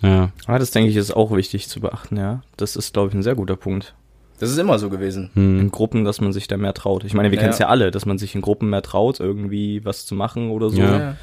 [0.00, 0.30] Ja.
[0.46, 2.42] Ah, das denke ich ist auch wichtig zu beachten, ja.
[2.56, 3.94] Das ist, glaube ich, ein sehr guter Punkt.
[4.38, 5.30] Das ist immer so gewesen.
[5.34, 5.60] Hm.
[5.60, 7.04] In Gruppen, dass man sich da mehr traut.
[7.04, 7.40] Ich meine, wir Ja.
[7.42, 10.50] kennen es ja alle, dass man sich in Gruppen mehr traut, irgendwie was zu machen
[10.50, 10.80] oder so.
[10.80, 11.16] Ja.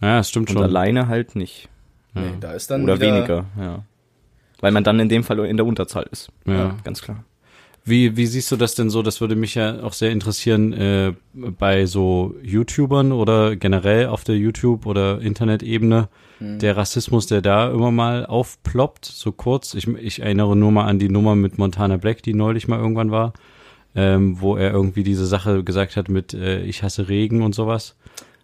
[0.00, 0.62] Ja, das stimmt Und schon.
[0.64, 1.68] alleine halt nicht.
[2.14, 3.84] Nee, da ist dann Oder weniger, ja.
[4.60, 6.30] Weil man dann in dem Fall in der Unterzahl ist.
[6.46, 6.76] Ja.
[6.84, 7.24] Ganz klar.
[7.84, 9.02] Wie, wie siehst du das denn so?
[9.02, 14.36] Das würde mich ja auch sehr interessieren äh, bei so YouTubern oder generell auf der
[14.36, 16.08] YouTube- oder Internetebene.
[16.58, 19.74] Der Rassismus, der da immer mal aufploppt, so kurz.
[19.74, 23.12] Ich, ich erinnere nur mal an die Nummer mit Montana Black, die neulich mal irgendwann
[23.12, 23.32] war,
[23.94, 27.96] ähm, wo er irgendwie diese Sache gesagt hat mit äh, Ich hasse Regen und sowas.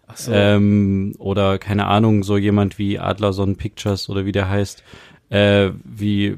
[0.07, 0.31] Ach so.
[0.31, 4.81] Ähm, oder keine Ahnung, so jemand wie Adlerson Pictures oder wie der heißt.
[5.29, 6.37] Äh, wie,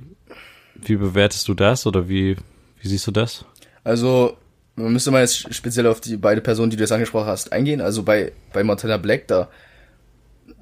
[0.83, 2.37] wie bewertest du das oder wie,
[2.81, 3.45] wie siehst du das?
[3.83, 4.37] Also,
[4.75, 7.81] man müsste mal jetzt speziell auf die beide Personen, die du jetzt angesprochen hast, eingehen.
[7.81, 9.49] Also bei, bei Montana Black, da,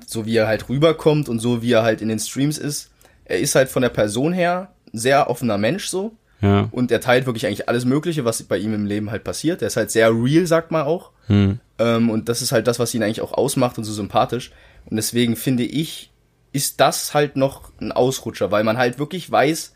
[0.05, 2.91] so wie er halt rüberkommt und so wie er halt in den Streams ist,
[3.25, 6.13] er ist halt von der Person her ein sehr offener Mensch so.
[6.41, 6.69] Ja.
[6.71, 9.61] Und er teilt wirklich eigentlich alles Mögliche, was bei ihm im Leben halt passiert.
[9.61, 11.11] Er ist halt sehr real, sagt man auch.
[11.27, 11.59] Hm.
[11.77, 14.51] Ähm, und das ist halt das, was ihn eigentlich auch ausmacht und so sympathisch.
[14.85, 16.11] Und deswegen finde ich,
[16.51, 19.73] ist das halt noch ein Ausrutscher, weil man halt wirklich weiß,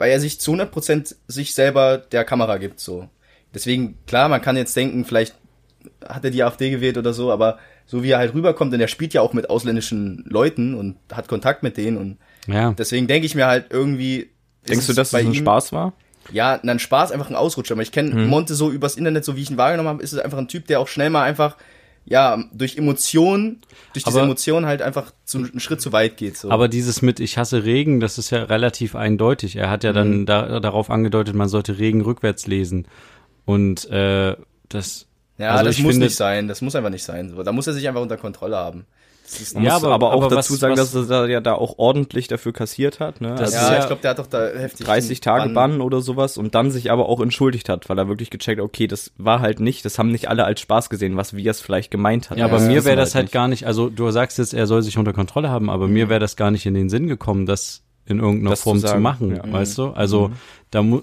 [0.00, 3.08] weil er sich zu 100% sich selber der Kamera gibt, so.
[3.54, 5.34] Deswegen, klar, man kann jetzt denken, vielleicht
[6.08, 8.88] hat er die AfD gewählt oder so, aber so wie er halt rüberkommt, und er
[8.88, 12.72] spielt ja auch mit ausländischen Leuten und hat Kontakt mit denen und Ja.
[12.72, 14.30] deswegen denke ich mir halt irgendwie.
[14.68, 15.92] Denkst du, dass bei das ein ihm- Spaß war?
[16.32, 17.74] ja, ein Spaß, einfach ein Ausrutscher.
[17.74, 18.26] Aber ich kenne Mhm.
[18.28, 20.66] Monte so übers Internet, so wie ich ihn wahrgenommen habe, ist es einfach ein Typ,
[20.66, 21.56] der auch schnell mal einfach,
[22.10, 23.62] ja, durch Emotionen,
[23.94, 26.36] durch diese Aber- Emotionen halt einfach zu, einen Schritt zu weit geht.
[26.36, 26.50] So.
[26.50, 29.56] Aber dieses mit Ich hasse Regen, das ist ja relativ eindeutig.
[29.56, 29.94] Er hat ja Mhm.
[29.94, 32.86] dann da, darauf angedeutet, man sollte Regen rückwärts lesen.
[33.46, 34.36] Und äh,
[34.68, 35.06] das.
[35.38, 36.46] ja, also das muss finde- nicht sein.
[36.48, 37.30] Das muss einfach nicht sein.
[37.30, 38.84] So, da muss er sich einfach unter Kontrolle haben.
[39.38, 41.26] Ist, Man Ja, muss aber- aber, auch aber dazu was- sagen, was- dass er da
[41.28, 43.20] ja da auch ordentlich dafür kassiert hat.
[43.20, 43.28] Ne?
[43.30, 45.54] Das also ist ja, ja- ich glaube, der hat doch da heftig 30 Tage Bann.
[45.72, 48.86] Bann oder sowas und dann sich aber auch entschuldigt hat, weil er wirklich gecheckt, okay,
[48.86, 51.60] das war halt nicht, das haben nicht alle als Spaß gesehen, was wie er es
[51.60, 52.38] vielleicht gemeint hat.
[52.38, 53.32] Ja, aber mir wäre wir das halt nicht.
[53.32, 56.20] gar nicht, also du sagst jetzt, er soll sich unter Kontrolle haben, aber mir wäre
[56.20, 59.02] das gar nicht in den Sinn gekommen, das in irgendeiner Das zu Form zu, sagen,
[59.02, 59.52] machen, ja.
[59.52, 59.88] weißt du?
[59.90, 60.32] Also
[60.72, 61.00] da mu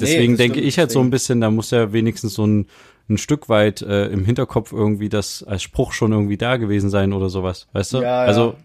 [0.00, 0.36] deswegen Mhm.
[0.36, 2.66] das denke stimmt, ich halt so ein bisschen, da muss ja wenigstens so ein,
[3.08, 7.12] ein Stück weit äh, im Hinterkopf irgendwie das als Spruch schon irgendwie da gewesen sein
[7.12, 7.98] oder sowas, weißt du?
[7.98, 8.24] Ja, ja.
[8.26, 8.56] Also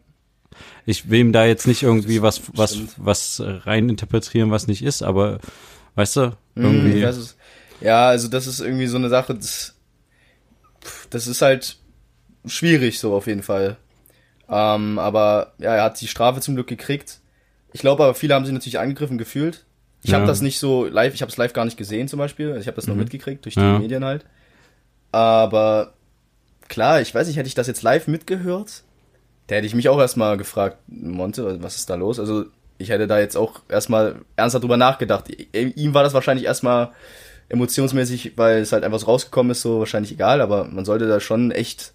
[0.85, 2.93] ich will ihm da jetzt nicht irgendwie was, was, Stimmt.
[2.97, 5.39] was rein interpretieren, was nicht ist, aber
[5.95, 7.01] weißt du, Mhm, irgendwie.
[7.01, 7.37] das ist,
[7.81, 9.75] ja, also das ist irgendwie so eine Sache, das,
[11.09, 11.77] das ist halt
[12.45, 13.77] schwierig so auf jeden Fall.
[14.49, 17.21] Ähm, aber ja, er hat die Strafe zum Glück gekriegt.
[17.73, 19.65] Ich glaube aber, viele haben sich natürlich angegriffen gefühlt.
[20.03, 20.17] Ich Ja.
[20.17, 22.49] habe das nicht so live, ich habe es live gar nicht gesehen zum Beispiel.
[22.49, 23.79] Also Ich habe das nur mitgekriegt durch die Ja.
[23.79, 24.25] Medien halt.
[25.11, 25.93] Aber
[26.67, 28.83] klar, ich weiß nicht, hätte ich das jetzt live mitgehört,
[29.47, 32.19] da hätte ich mich auch erstmal gefragt, Monte, was ist da los?
[32.19, 32.45] Also
[32.77, 35.25] ich hätte da jetzt auch erstmal ernsthaft drüber nachgedacht.
[35.53, 36.91] Ihm war das wahrscheinlich erstmal
[37.49, 41.19] emotionsmäßig, weil es halt einfach so rausgekommen ist, so wahrscheinlich egal, aber man sollte da
[41.19, 41.93] schon echt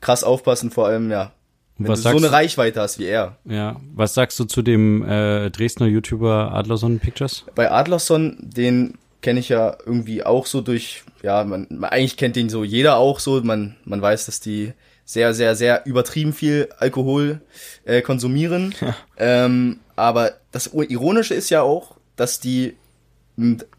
[0.00, 1.32] krass aufpassen, vor allem, ja,
[1.78, 2.32] wenn Was du so sagst eine du?
[2.32, 3.36] Reichweite hast wie er.
[3.44, 7.44] Ja, was sagst du zu dem äh, Dresdner YouTuber Adlerson Pictures?
[7.54, 12.36] Bei Adlerson, den kenne ich ja irgendwie auch so durch, ja, man, man eigentlich kennt
[12.36, 14.72] den so jeder auch so, man, man weiß, dass die
[15.06, 17.40] sehr, sehr, sehr übertrieben viel Alkohol
[17.84, 18.74] äh, konsumieren.
[19.16, 22.74] Ähm, aber das Ironische ist ja auch, dass die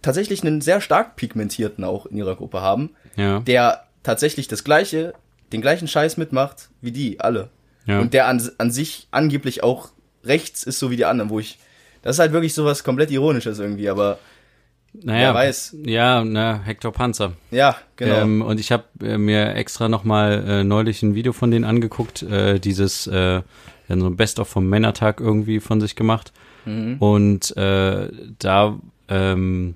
[0.02, 3.40] tatsächlich einen sehr stark pigmentierten auch in ihrer Gruppe haben, Ja.
[3.40, 5.14] der tatsächlich das gleiche,
[5.54, 7.50] den gleichen Scheiß mitmacht wie die alle.
[7.86, 8.00] Ja.
[8.00, 9.90] Und der an, an sich angeblich auch
[10.24, 11.60] rechts ist, so wie die anderen, wo ich,
[12.02, 14.18] das ist halt wirklich sowas komplett Ironisches irgendwie, aber
[14.94, 15.78] Naja, Wer weiß.
[15.86, 17.34] Ja, na, Hector Panzer.
[17.52, 18.22] ja, genau.
[18.22, 21.66] Ähm, und ich habe äh, mir extra noch mal äh, neulich ein Video von denen
[21.66, 23.42] angeguckt, äh, dieses äh,
[23.88, 26.34] ja, so ein Best-of vom Männertag irgendwie von sich gemacht.
[26.66, 26.98] Mhm.
[26.98, 29.76] Und äh, da ähm,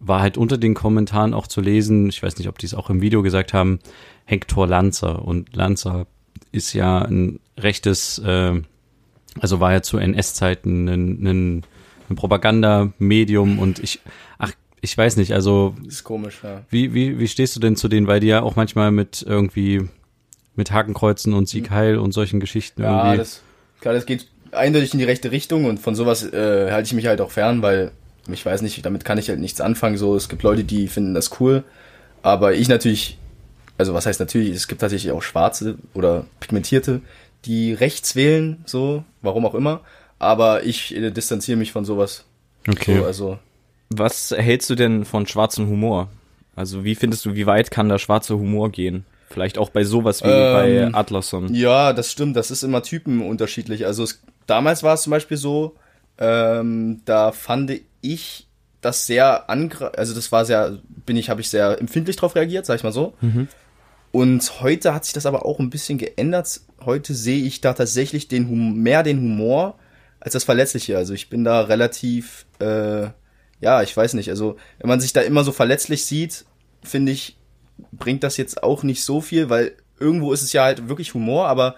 [0.00, 2.90] war halt unter den Kommentaren auch zu lesen, ich weiß nicht, ob die es auch
[2.90, 3.80] im Video gesagt haben,
[4.24, 5.24] Hector Lanzer.
[5.24, 6.06] Und Lanzer
[6.54, 8.60] ist ja ein rechtes, äh,
[9.40, 11.64] also war ja zu NS-Zeiten ein, ein,
[12.08, 14.00] ein Propagandamedium und ich,
[14.38, 16.62] ach, ich weiß nicht, also ist komisch, ja.
[16.70, 18.06] wie, wie, wie stehst du denn zu denen?
[18.06, 19.88] Weil die ja auch manchmal mit irgendwie
[20.56, 23.18] mit Hakenkreuzen und Sieg Heil und solchen Geschichten Ja, irgendwie.
[23.18, 23.42] das,
[23.80, 27.06] klar, das geht eindeutig in die rechte Richtung und von sowas äh, halte ich mich
[27.06, 27.90] halt auch fern, weil
[28.30, 29.96] ich weiß nicht, damit kann ich halt nichts anfangen.
[29.96, 31.64] So, es gibt Leute, die finden das cool,
[32.22, 33.18] aber ich natürlich,
[33.78, 37.00] also was heißt natürlich, es gibt tatsächlich auch Schwarze oder Pigmentierte,
[37.44, 39.80] die rechts wählen, so, warum auch immer.
[40.18, 42.24] Aber ich äh, distanziere mich von sowas.
[42.68, 42.98] okay.
[42.98, 43.38] So, also
[43.90, 46.08] Was hältst du denn von schwarzem Humor?
[46.56, 49.04] Also wie findest du, wie weit kann der schwarze Humor gehen?
[49.28, 51.52] Vielleicht auch bei sowas wie Ähm, bei Atlason.
[51.52, 52.36] Ja, das stimmt.
[52.36, 53.84] Das ist immer typenunterschiedlich.
[53.86, 55.74] Also es, damals war es zum Beispiel so,
[56.18, 58.46] ähm, da fand ich
[58.80, 62.66] das sehr angre also das war sehr, bin ich, habe ich sehr empfindlich drauf reagiert,
[62.66, 63.14] sag ich mal so.
[63.20, 63.48] Mhm.
[64.14, 66.60] Und heute hat sich das aber auch ein bisschen geändert.
[66.84, 69.76] Heute sehe ich da tatsächlich den hum mehr den Humor
[70.20, 70.96] als das Verletzliche.
[70.96, 73.08] Also ich bin da relativ, äh,
[73.60, 74.30] ja, ich weiß nicht.
[74.30, 76.44] Also wenn man sich da immer so verletzlich sieht,
[76.84, 77.38] finde ich,
[77.90, 81.48] bringt das jetzt auch nicht so viel, weil irgendwo ist es ja halt wirklich Humor,
[81.48, 81.74] aber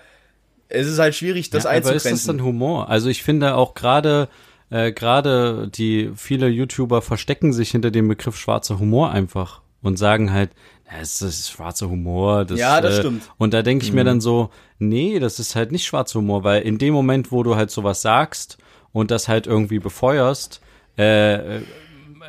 [0.69, 2.13] es ist halt schwierig, das ja, aber einzugrenzen.
[2.13, 2.91] ist das dann Humor?
[2.91, 4.29] Also ich finde auch gerade
[4.69, 10.35] äh, gerade die viele YouTuber verstecken sich hinter dem Begriff schwarzer Humor einfach und sagen
[10.35, 10.51] halt,
[10.89, 12.45] es ist schwarzer Humor.
[12.45, 13.23] Das, Ja, das äh, stimmt.
[13.39, 16.63] Und da denke ich mir dann so, nee, das ist halt nicht schwarzer Humor, weil
[16.63, 18.59] in dem Moment, wo du halt sowas sagst
[18.93, 20.61] und das halt irgendwie befeuerst,
[20.97, 21.63] äh, äh,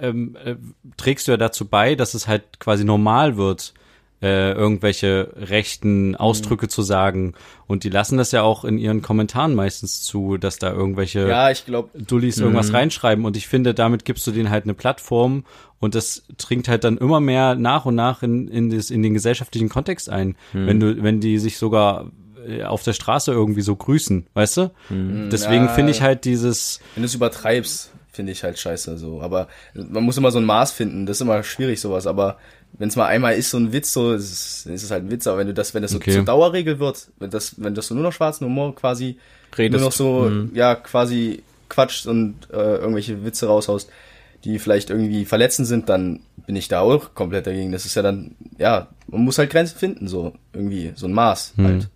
[0.02, 0.56] ähm, äh,
[0.98, 3.74] trägst du ja dazu bei, dass es halt quasi normal wird,
[4.22, 7.34] äh, irgendwelche rechten Ausdrücke zu sagen.
[7.68, 11.52] Und die lassen das ja auch in ihren Kommentaren meistens zu, dass da irgendwelche ja,
[11.52, 13.26] ich glaube, Dullis irgendwas reinschreiben.
[13.26, 15.44] Und ich finde, damit gibst du denen halt eine Plattform
[15.80, 19.14] und das dringt halt dann immer mehr nach und nach in, in, das, in den
[19.14, 20.36] gesellschaftlichen Kontext ein.
[20.52, 22.10] Wenn du, wenn die sich sogar
[22.48, 24.72] äh, auf der Straße irgendwie so grüßen, weißt du?
[24.90, 25.72] Deswegen Ja.
[25.74, 29.22] finde ich halt dieses, wenn du es übertreibst, finde ich halt scheiße so.
[29.22, 31.06] Aber man muss immer so ein Maß finden.
[31.06, 32.08] Das ist immer schwierig sowas.
[32.08, 32.38] Aber
[32.80, 35.12] wenn es mal einmal ist so ein Witz, so ist es, ist es halt ein
[35.12, 35.26] Witz.
[35.28, 36.12] Aber wenn du das, wenn das so Okay.
[36.12, 39.18] zur Dauerregel wird, wenn das, wenn das so nur noch schwarzen Humor quasi
[39.58, 39.80] Redest.
[39.80, 43.90] nur noch so, ja, quasi quatscht und äh, irgendwelche Witze raushaust,
[44.44, 47.72] die vielleicht irgendwie verletzend sind, dann bin ich da auch komplett dagegen.
[47.72, 51.56] Das ist ja dann, ja, man muss halt Grenzen finden, so irgendwie, so ein Maß
[51.58, 51.90] halt.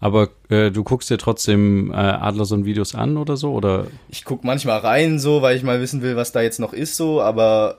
[0.00, 3.52] aber äh, du guckst dir trotzdem äh, Adlerson-Videos an oder so?
[3.52, 6.72] Oder Ich guck manchmal rein, so, weil ich mal wissen will, was da jetzt noch
[6.72, 7.78] ist, so, aber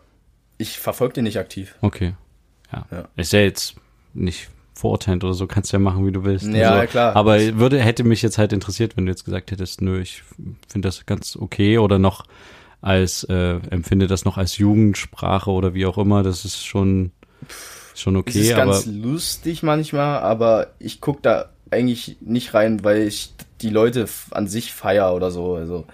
[0.58, 1.76] ich verfolge den nicht aktiv.
[1.82, 2.16] okay.
[2.72, 2.86] Ja.
[2.92, 3.08] Ja.
[3.16, 3.76] Ist ja jetzt
[4.14, 6.46] nicht verurteilt oder so, kannst ja machen, wie du willst.
[6.46, 7.16] Also, Ja, klar.
[7.16, 10.24] Aber würde, hätte mich jetzt halt interessiert, wenn du jetzt gesagt hättest, nö, ich
[10.68, 12.26] finde das ganz okay oder noch
[12.82, 17.12] als, äh, empfinde das noch als Jugendsprache oder wie auch immer, das ist schon,
[17.96, 22.84] schon Es okay, ist aber ganz lustig manchmal, aber ich guck da eigentlich nicht rein,
[22.84, 25.56] weil ich die Leute an sich feier oder so.
[25.56, 25.86] Also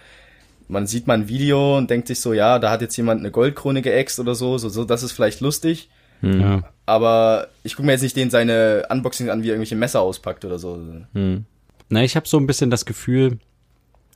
[0.73, 3.31] man sieht mal ein Video und denkt sich so, ja, da hat jetzt jemand eine
[3.31, 5.89] Goldkrone geäxt oder so, so, so das ist vielleicht lustig.
[6.21, 6.63] ja.
[6.85, 10.43] Aber ich gucke mir jetzt nicht den seine Unboxing an, wie er irgendwelche Messer auspackt
[10.43, 10.77] oder so.
[11.89, 13.39] Na, ich habe so ein bisschen das Gefühl,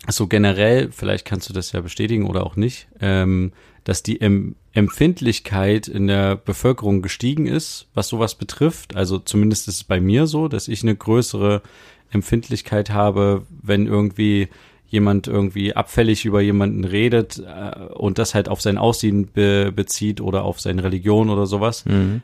[0.09, 4.55] so generell, vielleicht kannst du das ja bestätigen oder auch nicht, ähm, dass die em
[4.73, 8.95] Empfindlichkeit in der Bevölkerung gestiegen ist, was sowas betrifft.
[8.95, 11.63] Also zumindest ist es bei mir so, dass ich eine größere
[12.11, 14.49] Empfindlichkeit habe, wenn irgendwie
[14.89, 20.21] jemand irgendwie abfällig über jemanden redet äh, und das halt auf sein Aussehen be bezieht
[20.21, 21.83] oder auf seine Religion oder sowas,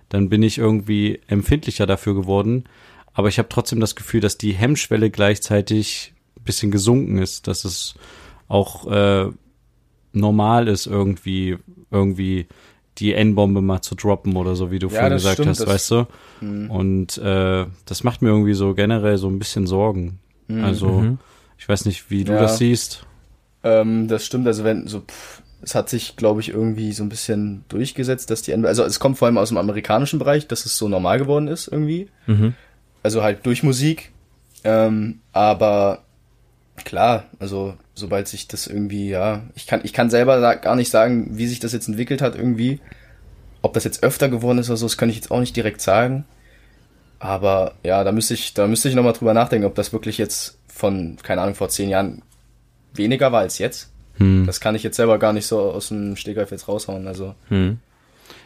[0.10, 2.63] dann bin ich irgendwie empfindlicher dafür geworden.
[3.13, 7.65] Aber ich habe trotzdem das Gefühl, dass die Hemmschwelle gleichzeitig ein bisschen gesunken ist, dass
[7.65, 7.95] es
[8.47, 9.30] auch äh,
[10.13, 11.58] normal ist, irgendwie,
[11.91, 12.47] irgendwie
[12.99, 15.91] die N-Bombe mal zu droppen oder so, wie du Ja, vorhin gesagt stimmt, hast, weißt
[15.91, 16.08] du?
[16.69, 20.19] Und äh, das macht mir irgendwie so generell so ein bisschen Sorgen.
[20.63, 21.17] Also,
[21.63, 22.39] ich weiß nicht, wie du Ja.
[22.41, 23.06] das siehst.
[23.63, 27.08] Ähm, das stimmt, also wenn so, pff, es hat sich, glaube ich, irgendwie so ein
[27.10, 30.65] bisschen durchgesetzt, dass die, N- also es kommt vor allem aus dem amerikanischen Bereich, dass
[30.65, 32.10] es so normal geworden ist irgendwie.
[32.28, 32.54] Mhm.
[33.02, 34.12] Also halt durch Musik.
[34.65, 36.04] Ähm, aber
[36.84, 41.38] klar, also sobald sich das irgendwie, ja, ich kann, ich kann selber gar nicht sagen,
[41.38, 42.82] wie sich das jetzt entwickelt hat irgendwie.
[43.62, 45.80] Ob das jetzt öfter geworden ist oder so, das kann ich jetzt auch nicht direkt
[45.80, 46.26] sagen.
[47.19, 50.58] Aber ja, da müsste ich, da müsste ich nochmal drüber nachdenken, ob das wirklich jetzt
[50.74, 52.22] von, keine Ahnung, vor zehn Jahren
[52.94, 53.92] weniger war als jetzt.
[54.18, 54.46] Hm.
[54.46, 57.08] Das kann ich jetzt selber gar nicht so aus dem Stegreif jetzt raushauen.
[57.08, 57.78] Also, Hm.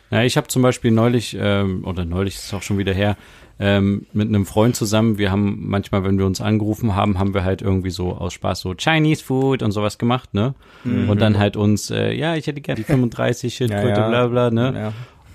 [0.10, 3.18] Ja, ich habe zum Beispiel neulich, ähm, oder neulich ist es auch schon wieder her,
[3.60, 7.44] ähm, mit einem Freund zusammen, wir haben manchmal, wenn wir uns angerufen haben, haben wir
[7.44, 10.54] halt irgendwie so aus Spaß so Chinese Food und sowas gemacht, ne?
[10.86, 14.28] Und dann halt uns, äh, ja, ich hätte gerne die 35 Schildkröte, Ja, ja.
[14.28, 14.80] bla bla, ne?
[14.80, 14.94] Ja.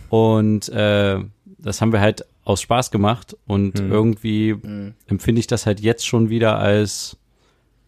[0.08, 1.18] Und äh,
[1.58, 4.56] das haben wir halt aus Spaß gemacht und irgendwie
[5.06, 7.16] empfinde ich das halt jetzt schon wieder als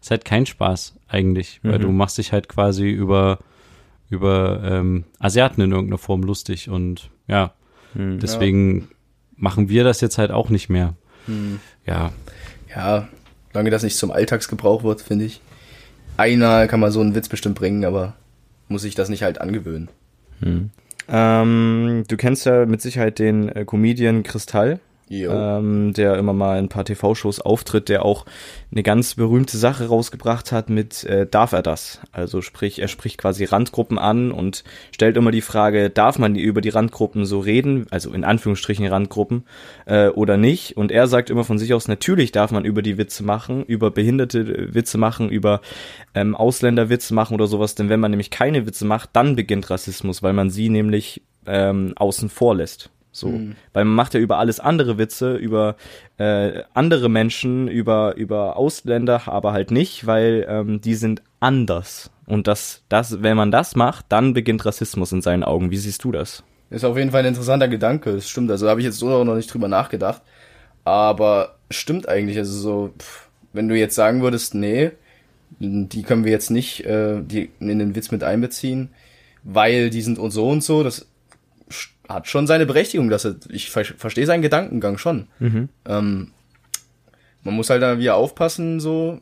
[0.01, 1.83] ist halt kein Spaß eigentlich, weil Mhm.
[1.83, 3.39] du machst dich halt quasi über
[4.09, 7.53] über ähm, Asiaten in irgendeiner Form lustig und ja,
[7.93, 8.19] Hm.
[8.19, 8.87] deswegen
[9.35, 10.93] machen wir das jetzt halt auch nicht mehr.
[11.25, 11.59] hm.
[11.87, 12.11] Ja,
[12.75, 13.07] ja,
[13.51, 15.41] solange das nicht zum Alltagsgebrauch wird, finde ich.
[16.17, 18.13] Einer kann man so einen Witz bestimmt bringen, aber
[18.69, 19.89] muss sich das nicht halt angewöhnen.
[21.07, 24.79] Ähm, du kennst ja mit Sicherheit den äh, Comedian Kristall.
[25.09, 28.25] Ähm, der immer mal in ein paar TV-Shows auftritt, der auch
[28.71, 32.01] eine ganz berühmte Sache rausgebracht hat mit äh, darf er das?
[32.11, 36.61] Also sprich, er spricht quasi Randgruppen an und stellt immer die Frage, darf man über
[36.61, 39.45] die Randgruppen so reden, also in Anführungsstrichen Randgruppen,
[39.85, 40.75] äh, oder nicht?
[40.75, 43.91] Und er sagt immer von sich aus, natürlich darf man über die Witze machen, über
[43.91, 45.61] behinderte Witze machen, über
[46.15, 50.23] ähm, Ausländerwitze machen oder sowas, denn wenn man nämlich keine Witze macht, dann beginnt Rassismus,
[50.23, 52.89] weil man sie nämlich ähm, außen vor lässt.
[53.15, 53.55] So, mhm.
[53.71, 55.77] weil man macht ja über alles andere Witze, über
[56.17, 62.11] äh, andere Menschen, über über Ausländer, aber halt nicht, weil ähm, die sind anders.
[62.25, 65.71] Und das, das, wenn man das macht, dann beginnt Rassismus in seinen Augen.
[65.71, 66.43] Wie siehst du das?
[66.69, 68.13] Ist auf jeden Fall ein interessanter Gedanke.
[68.13, 68.51] Das stimmt.
[68.51, 70.21] Also habe ich jetzt so noch nicht drüber nachgedacht.
[70.83, 72.37] Aber stimmt eigentlich.
[72.37, 74.91] Also so, pff, wenn du jetzt sagen würdest, nee,
[75.59, 78.89] die können wir jetzt nicht äh, die in den Witz mit einbeziehen,
[79.43, 80.83] weil die sind und so und so.
[80.83, 81.07] Das
[82.07, 85.27] hat schon seine Berechtigung, dass er, ich ver verstehe seinen Gedankengang schon.
[85.39, 85.69] Mhm.
[85.85, 86.31] Ähm,
[87.43, 89.21] man muss halt da wieder aufpassen, so,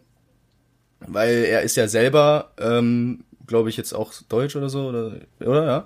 [1.00, 5.66] weil er ist ja selber, ähm, glaube ich, jetzt auch Deutsch oder so, oder, oder,
[5.66, 5.86] ja.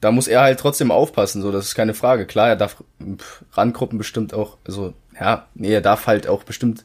[0.00, 2.26] Da muss er halt trotzdem aufpassen, so, das ist keine Frage.
[2.26, 2.82] Klar, er darf
[3.16, 6.84] pff, Randgruppen bestimmt auch, also, ja, nee, er darf halt auch bestimmt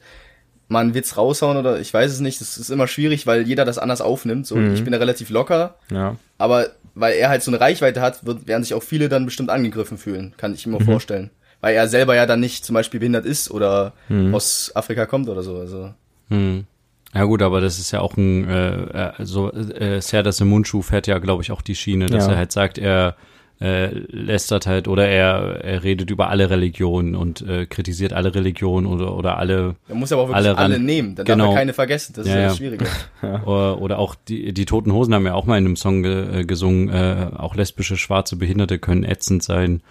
[0.69, 2.39] mal einen Witz raushauen oder ich weiß es nicht.
[2.39, 4.47] Das ist immer schwierig, weil jeder das anders aufnimmt.
[4.47, 4.73] So, mhm.
[4.73, 5.75] ich bin da relativ locker.
[5.91, 6.15] Ja.
[6.37, 9.49] Aber weil er halt so eine Reichweite hat, wird, werden sich auch viele dann bestimmt
[9.49, 10.85] angegriffen fühlen, kann ich mir mhm.
[10.85, 11.29] vorstellen.
[11.59, 14.33] Weil er selber ja dann nicht zum Beispiel behindert ist oder mhm.
[14.33, 15.57] aus Afrika kommt oder so.
[15.57, 15.93] Also.
[16.29, 16.65] Mhm.
[17.13, 21.07] Ja gut, aber das ist ja auch ein, äh, äh so äh, Serdar Semunchu fährt
[21.07, 22.33] ja, glaube ich, auch die Schiene, dass ja.
[22.33, 23.15] er halt sagt, er
[23.61, 28.87] äh, lästert halt oder er, er redet über alle Religionen und äh, kritisiert alle Religionen
[28.87, 29.75] oder, oder alle.
[29.89, 31.45] Er muss aber auch wirklich alle, alle nehmen, dann genau.
[31.45, 32.85] darf er keine vergessen, das ist ja, ja das Schwierige.
[33.45, 36.39] oder, oder auch die, die Toten Hosen haben ja auch mal in einem Song ge,
[36.39, 39.81] äh, gesungen, äh, auch lesbische, schwarze Behinderte können ätzend sein.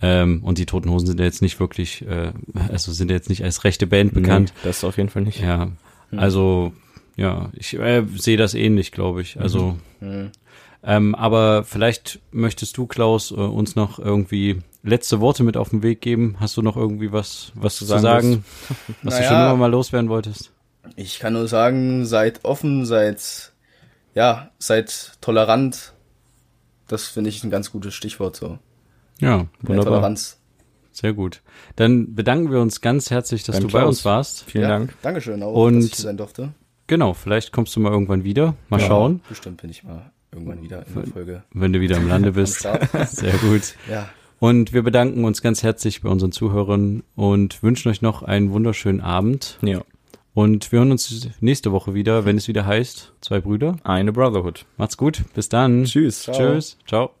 [0.00, 2.32] Ähm, und die Toten Hosen sind ja jetzt nicht wirklich, äh,
[2.70, 4.52] also sind jetzt nicht als rechte Band bekannt.
[4.54, 5.40] Nee, das auf jeden Fall nicht.
[5.40, 5.72] Ja,
[6.10, 6.18] hm.
[6.18, 6.72] also
[7.16, 9.40] ja, ich äh, sehe das ähnlich, glaube ich.
[9.40, 10.30] Also mhm.
[10.82, 15.82] Ähm, aber vielleicht möchtest du, Klaus, äh, uns noch irgendwie letzte Worte mit auf den
[15.82, 16.36] Weg geben.
[16.38, 18.44] Hast du noch irgendwie was, was zu sagen, sagen
[19.02, 20.52] was naja, du schon immer mal loswerden wolltest?
[20.96, 23.52] Ich kann nur sagen, seid offen, seid,
[24.14, 25.94] ja, seid tolerant.
[26.86, 28.58] Das finde ich ein ganz gutes Stichwort so.
[29.20, 29.94] Ja, wunderbar.
[29.94, 30.38] Toleranz.
[30.92, 31.42] Sehr gut.
[31.76, 33.82] Dann bedanken wir uns ganz herzlich, dass Beim du Klaus.
[33.82, 34.44] bei uns warst.
[34.44, 34.94] Vielen ja, Dank.
[35.02, 36.54] Dankeschön auch, Und dass ich sein durfte.
[36.86, 38.54] Genau, vielleicht kommst du mal irgendwann wieder.
[38.68, 39.20] Mal ja, schauen.
[39.28, 41.42] Bestimmt bin ich mal irgendwann wieder in der Folge.
[41.52, 42.66] Wenn du wieder im Lande bist.
[43.06, 43.74] Sehr gut.
[43.90, 44.08] Ja.
[44.40, 49.00] Und wir bedanken uns ganz herzlich bei unseren Zuhörern und wünschen euch noch einen wunderschönen
[49.00, 49.58] Abend.
[49.62, 49.82] Ja.
[50.34, 53.76] Und wir hören uns nächste Woche wieder, wenn es wieder heißt, zwei Brüder.
[53.82, 54.66] Eine Brotherhood.
[54.76, 55.24] Macht's gut.
[55.34, 55.84] Bis dann.
[55.84, 56.22] Tschüss.
[56.22, 56.36] Ciao.
[56.36, 56.78] Tschüss.
[56.86, 57.17] Ciao.